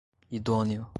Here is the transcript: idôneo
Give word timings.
idôneo 0.31 0.87